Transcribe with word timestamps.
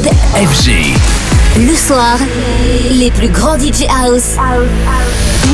Club 0.00 0.14
FG. 0.34 0.94
Le 1.56 1.74
soir, 1.74 2.16
les 2.92 3.10
plus 3.10 3.28
grands 3.28 3.58
DJ 3.58 3.84
House. 3.88 4.36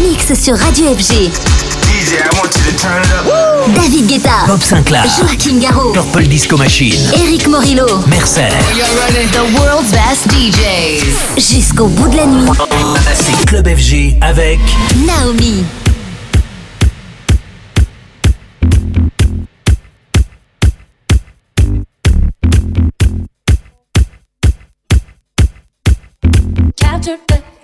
Mix 0.01 0.41
sur 0.41 0.57
Radio 0.57 0.95
FG. 0.95 1.31
David 3.75 4.07
Guetta, 4.07 4.47
Bob 4.47 4.63
Sinclair, 4.63 5.05
Joachim 5.19 5.59
Garraud, 5.59 5.93
Purple 5.93 6.27
Disco 6.27 6.57
Machine, 6.57 7.11
Eric 7.15 7.49
Morillo, 7.49 7.87
Mercer, 8.07 8.51
The 9.33 9.59
World's 9.59 9.91
Best 9.91 10.31
DJs. 10.31 11.37
Jusqu'au 11.37 11.87
bout 11.87 12.09
de 12.09 12.17
la 12.17 12.27
nuit, 12.27 12.51
c'est 13.15 13.47
Club 13.47 13.69
FG 13.69 14.17
avec 14.21 14.61
Naomi. 15.07 15.65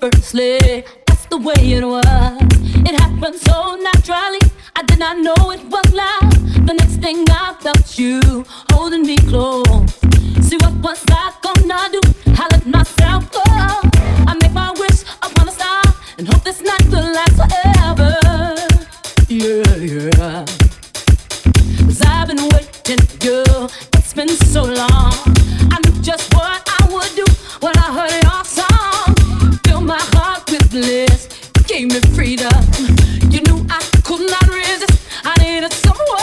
Effortlessly, 0.02 0.84
that's 1.06 1.26
the 1.26 1.38
way 1.38 1.54
it 1.58 1.84
was. 1.84 2.04
It 2.88 3.00
happened 3.00 3.36
so 3.36 3.76
naturally, 3.76 4.40
I 4.74 4.82
did 4.82 4.98
not 4.98 5.18
know 5.18 5.52
it 5.52 5.62
was 5.66 5.92
love. 5.92 6.66
The 6.66 6.74
next 6.74 6.96
thing 6.96 7.24
I 7.30 7.54
felt 7.60 7.98
you 7.98 8.44
holding 8.72 9.02
me 9.02 9.16
close. 9.16 9.94
See 10.40 10.56
what 10.56 10.74
was 10.82 11.04
I 11.08 11.32
gonna 11.42 11.88
do? 11.92 12.00
I 12.26 12.48
let 12.50 12.66
myself 12.66 13.30
go. 13.30 13.42
I 13.46 14.36
make 14.40 14.52
my 14.52 14.72
wish 14.72 15.02
upon 15.22 15.48
a 15.48 15.52
star 15.52 15.82
and 16.18 16.26
hope 16.26 16.42
this 16.42 16.60
night 16.62 16.84
will 16.90 17.12
last 17.18 17.36
forever. 17.38 18.12
Yeah, 19.28 19.76
yeah. 19.76 20.44
Cause 21.86 22.02
I've 22.02 22.26
been 22.26 22.48
waiting 22.50 23.06
for 23.06 23.24
you. 23.24 23.68
It's 23.94 24.12
been 24.14 24.30
so 24.50 24.64
long. 24.64 25.14
I 25.70 25.78
knew 25.84 26.02
just 26.02 26.34
what 26.34 26.60
I 26.66 26.88
would 26.92 27.14
do 27.14 27.26
when 27.60 27.76
I 27.76 27.88
heard 27.98 28.22
your 28.24 28.44
song. 28.44 29.11
My 29.84 29.98
heart 29.98 30.48
with 30.48 30.70
bliss. 30.70 31.28
Gave 31.66 31.88
me 31.88 32.00
freedom. 32.14 32.52
You 33.30 33.40
knew 33.42 33.66
I 33.68 33.82
could 34.04 34.30
not 34.30 34.46
resist. 34.46 35.08
I 35.24 35.34
needed 35.42 35.72
someone. 35.72 36.21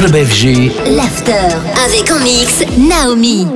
Club 0.00 0.16
FG. 0.16 0.72
L'after. 0.96 1.58
Avec 1.84 2.10
en 2.10 2.20
mix 2.20 2.64
Naomi. 2.78 3.46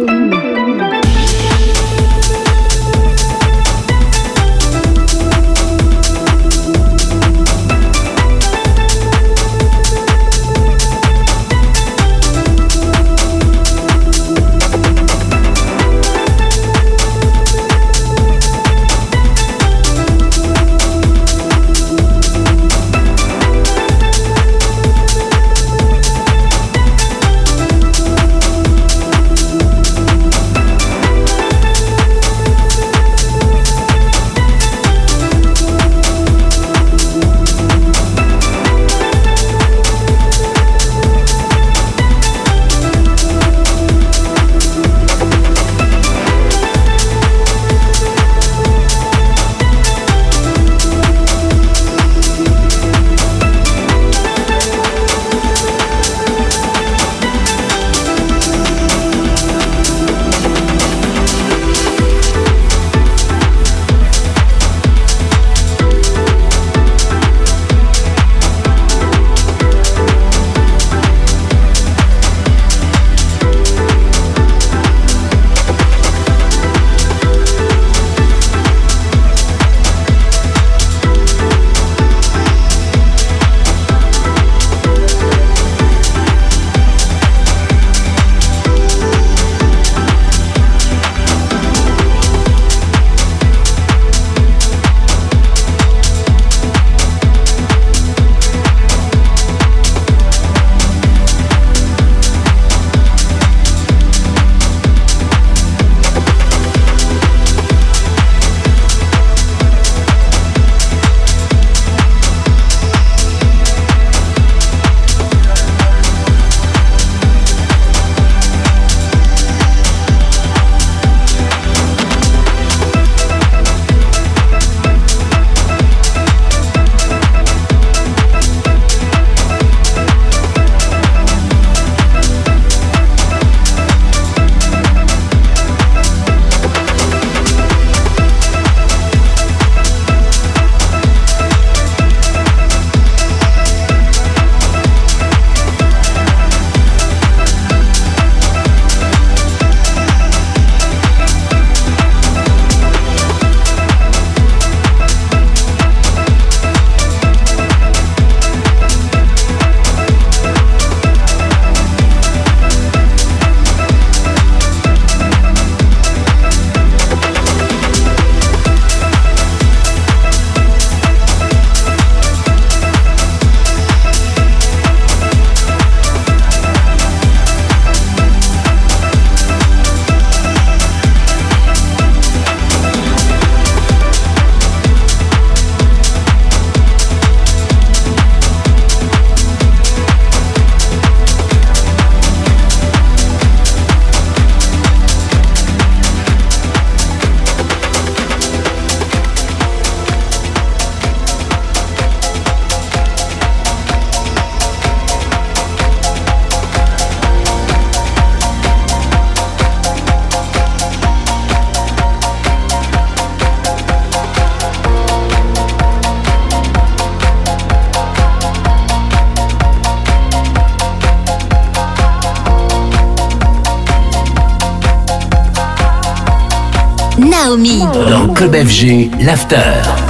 Club 228.35 228.55
FG, 228.57 229.11
l'after. 229.21 230.04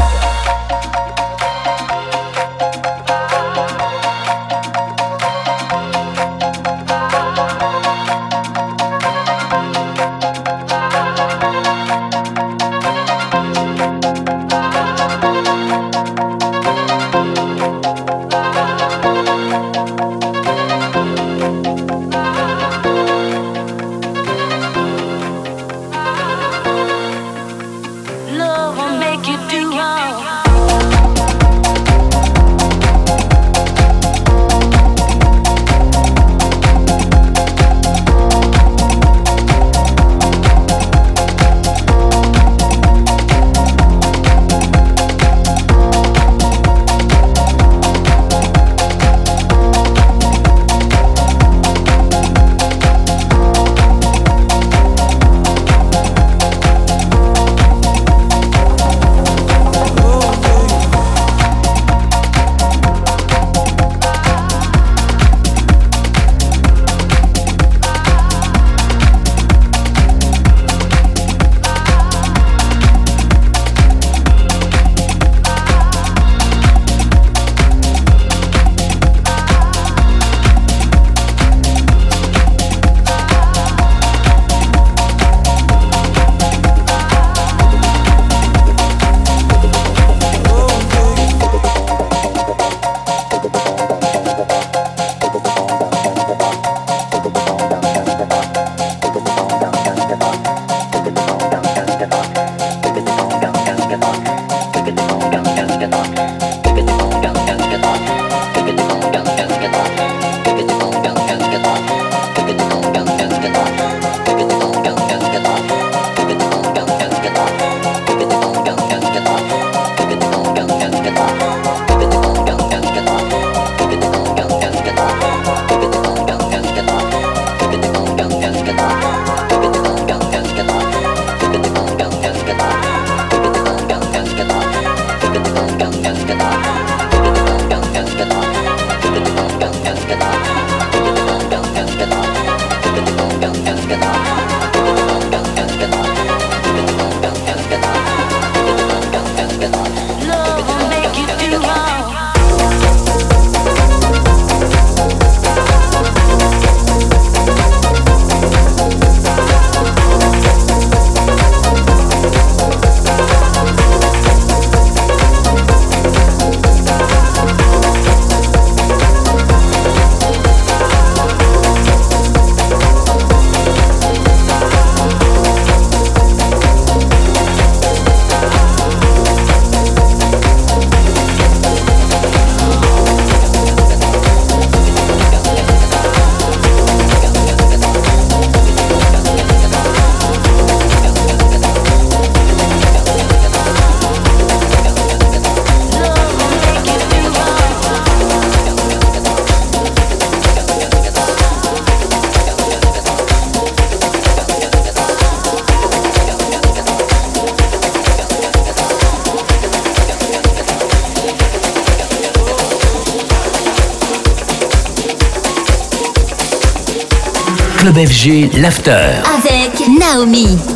Club 217.95 218.09
FG, 218.09 218.51
l'after. 218.61 219.23
Avec 219.25 219.87
Naomi. 219.99 220.74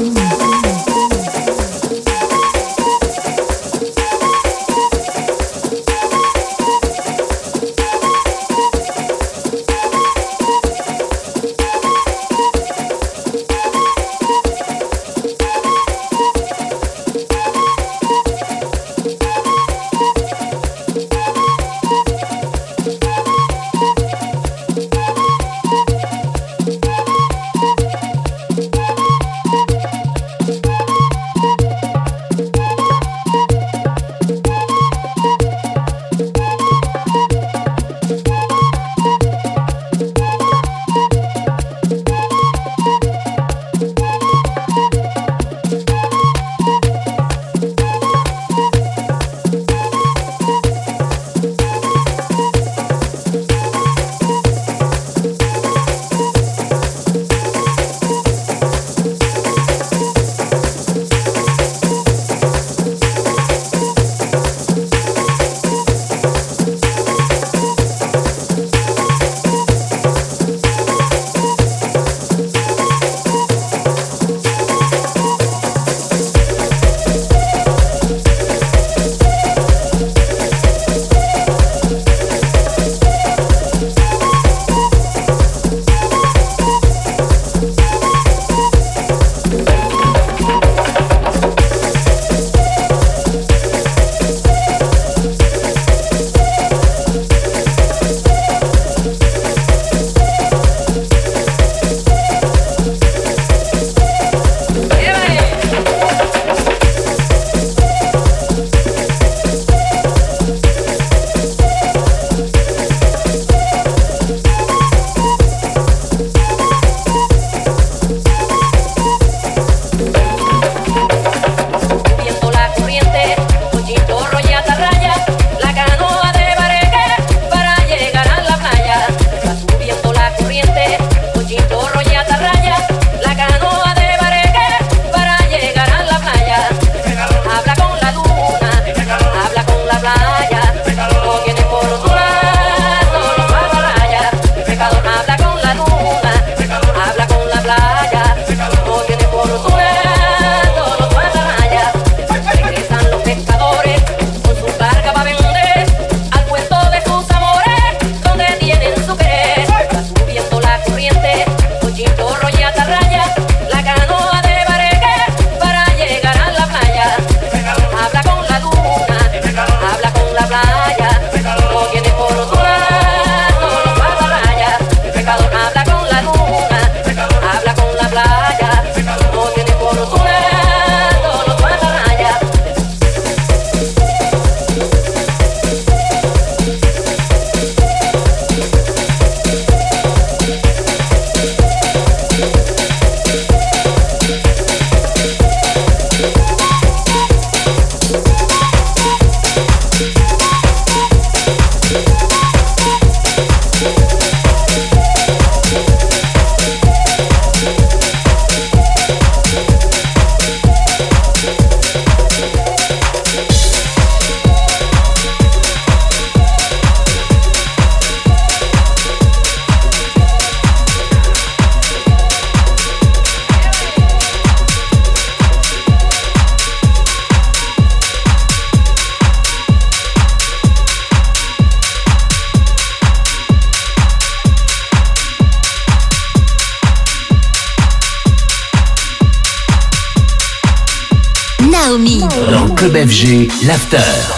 Mixta. 243.90 244.38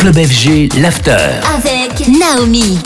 Club 0.00 0.16
FG, 0.16 0.80
l'after. 0.80 1.42
Avec 1.54 2.08
Naomi. 2.08 2.78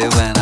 doing. 0.00 0.33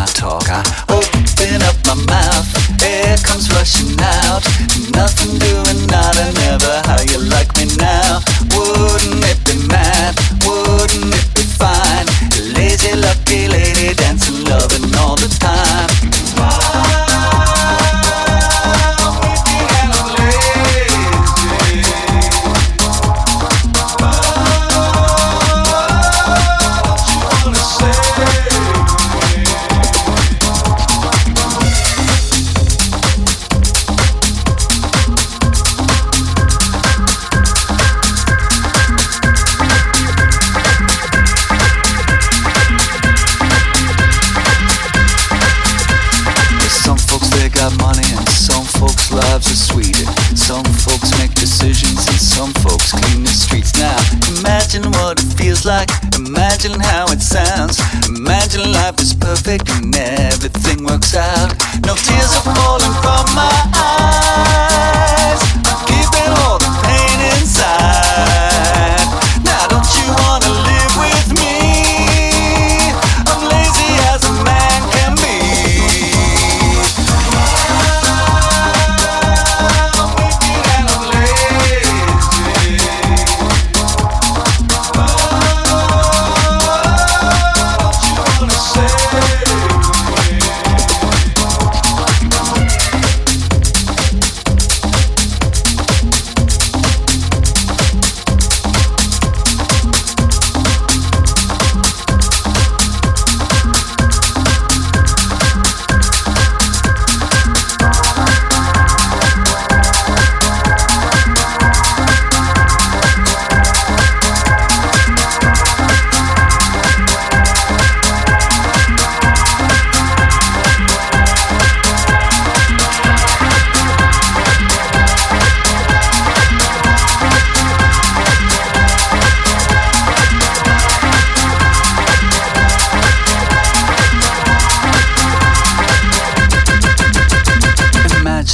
imagine 56.64 56.80
how 56.80 57.04
it 57.10 57.20
sounds. 57.20 57.91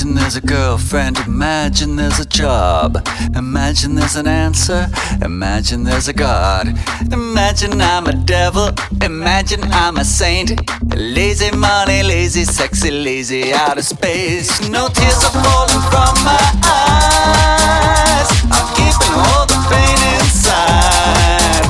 Imagine 0.08 0.22
there's 0.22 0.36
a 0.36 0.46
girlfriend, 0.46 1.18
imagine 1.26 1.96
there's 1.96 2.18
a 2.18 2.24
job. 2.24 3.06
Imagine 3.36 3.94
there's 3.94 4.16
an 4.16 4.26
answer, 4.26 4.88
imagine 5.22 5.84
there's 5.84 6.08
a 6.08 6.14
God. 6.14 6.68
Imagine 7.12 7.78
I'm 7.78 8.06
a 8.06 8.14
devil, 8.14 8.70
imagine 9.02 9.60
I'm 9.64 9.98
a 9.98 10.06
saint. 10.06 10.62
Lazy 10.96 11.54
money, 11.54 12.02
lazy, 12.02 12.44
sexy, 12.44 12.90
lazy, 12.90 13.52
out 13.52 13.76
of 13.76 13.84
space. 13.84 14.66
No 14.70 14.88
tears 14.88 15.24
are 15.24 15.42
falling 15.44 15.84
from 15.92 16.14
my 16.24 16.40
eyes. 16.64 18.30
I'm 18.48 18.68
keeping 18.80 19.12
all 19.12 19.44
the 19.44 19.60
pain 19.68 20.00
inside. 20.16 21.68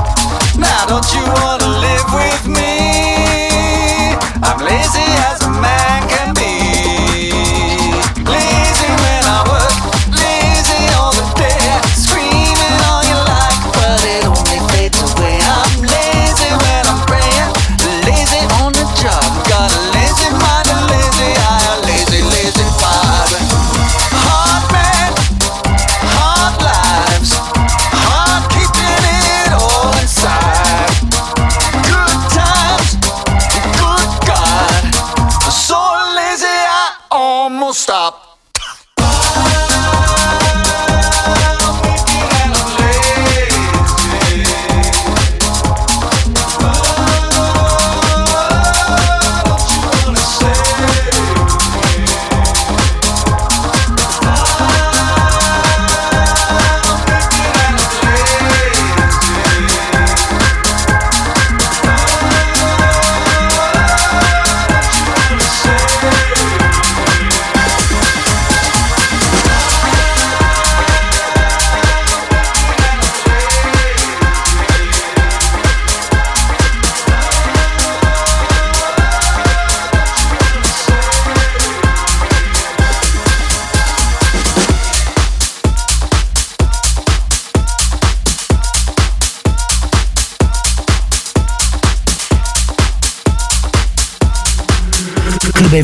Now, 0.57 0.87
don't 0.87 1.12
you 1.12 1.24
wanna 1.42 1.70
live 1.83 2.07
with 2.14 2.46
me? 2.46 4.14
I'm 4.46 4.61
lazy 4.64 5.03
as 5.27 5.42
a 5.42 5.51
man. 5.61 5.88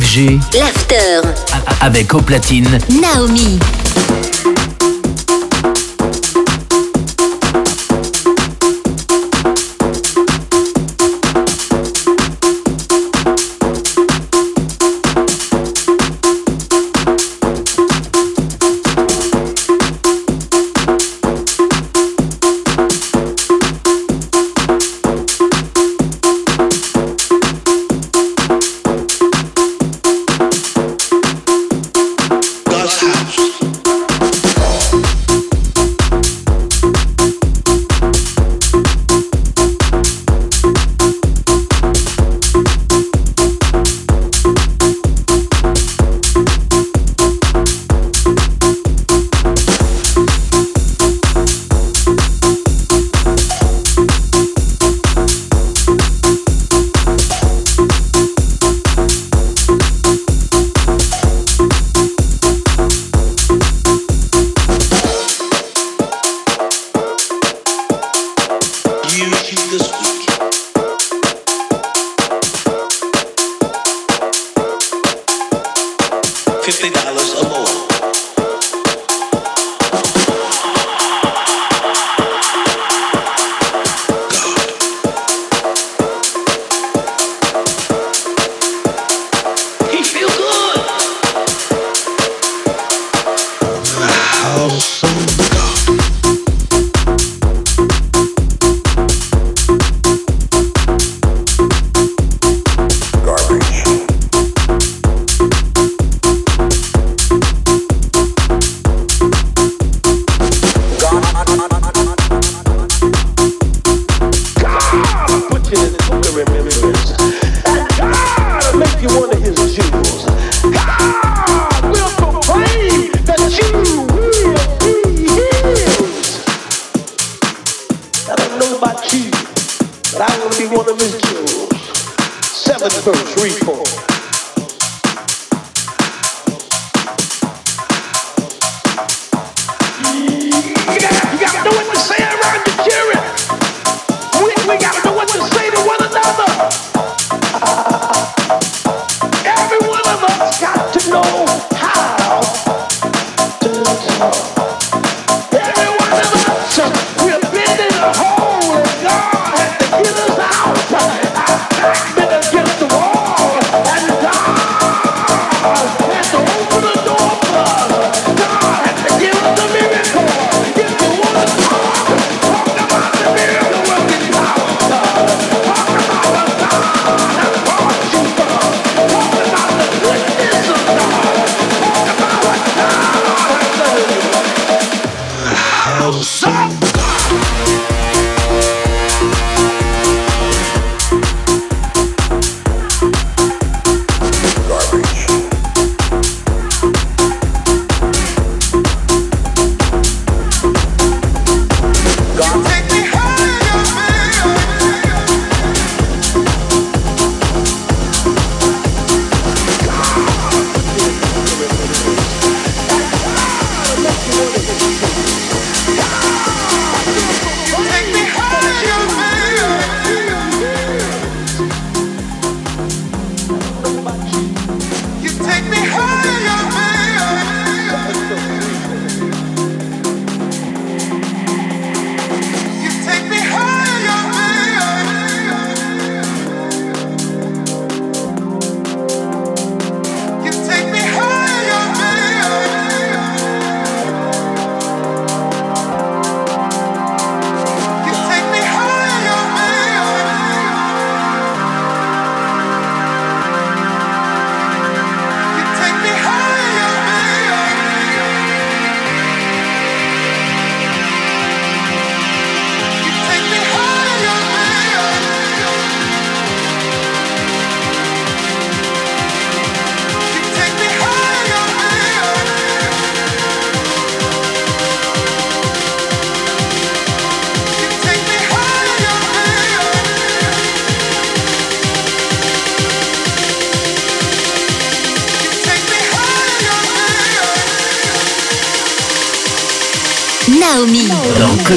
FG. 0.01 0.41
L'after. 0.59 1.21
Avec 1.81 2.15
au 2.15 2.21
platine. 2.21 2.81
Naomi. 3.01 3.61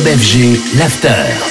MFG, 0.08 0.78
l'after. 0.78 1.46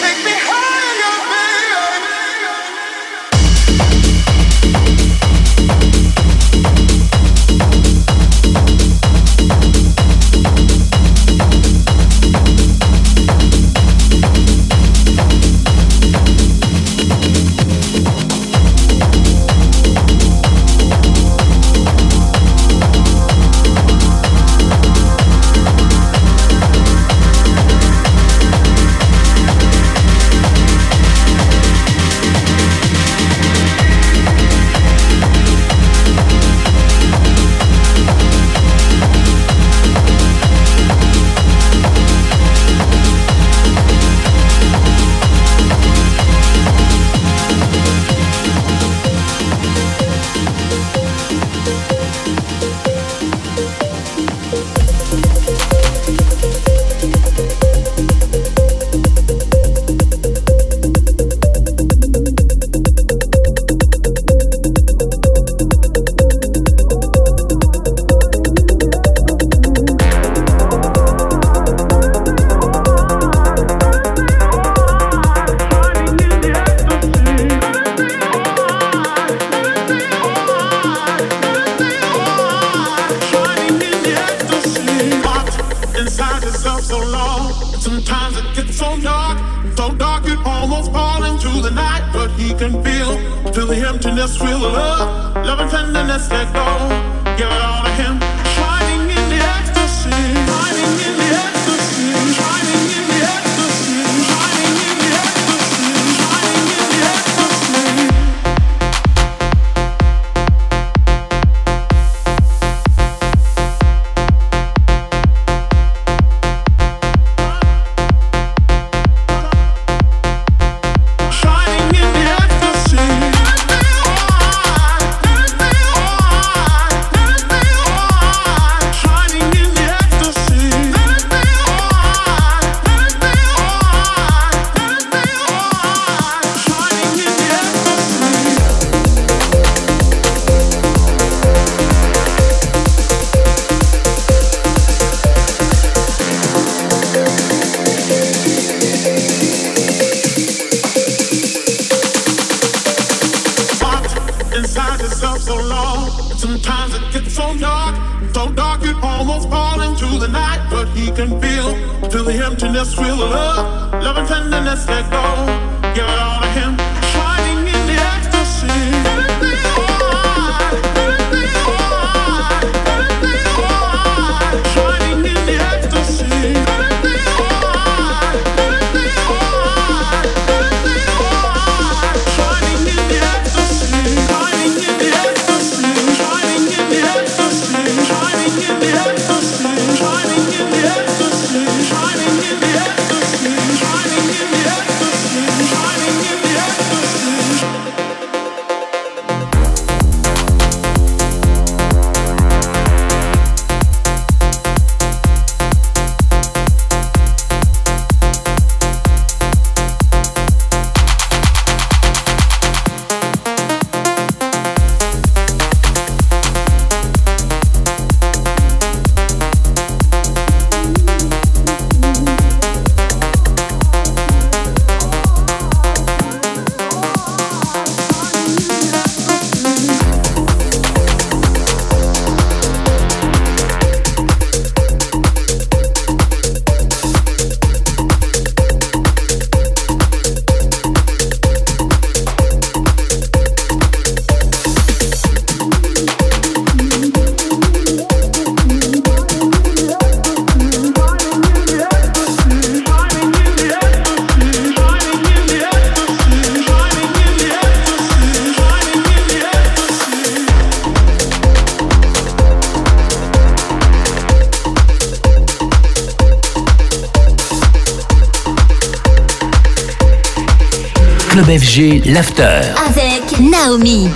FG, 271.49 272.03
l'after. 272.07 272.61
Avec 272.89 273.39
Naomi. 273.39 274.09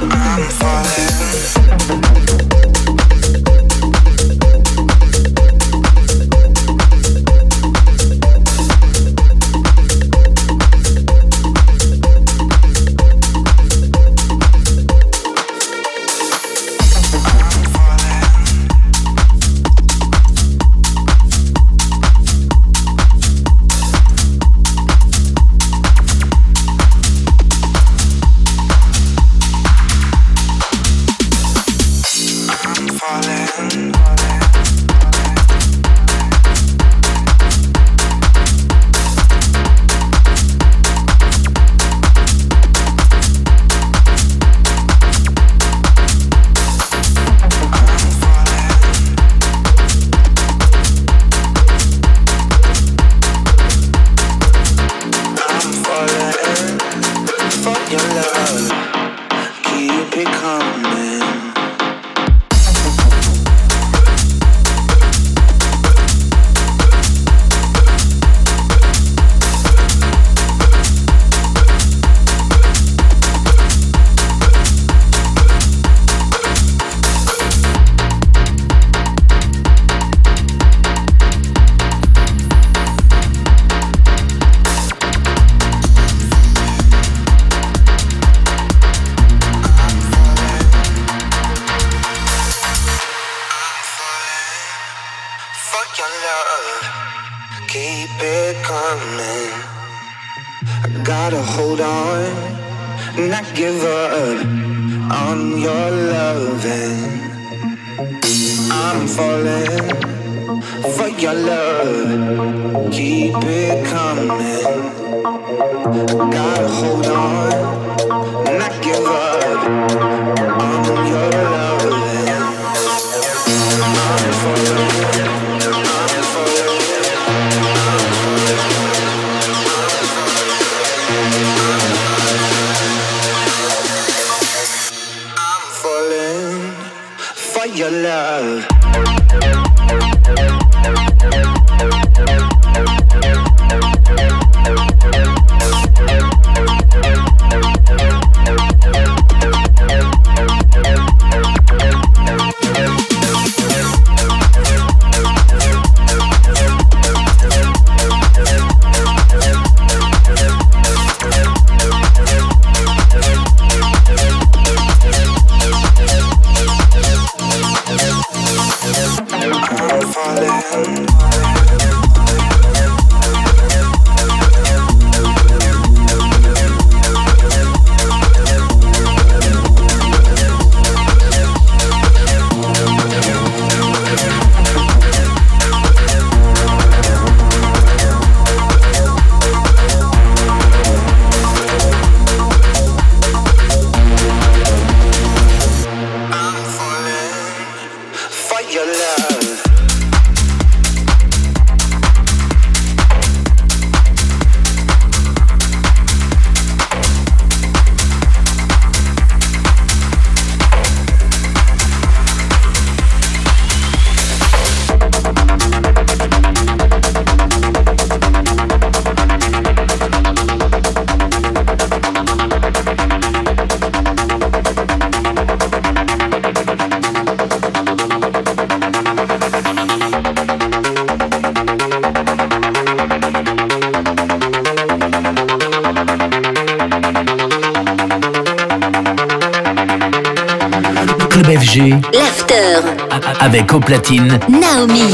platine. 243.90 244.38
Naomi. 244.48 245.10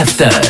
After. 0.00 0.49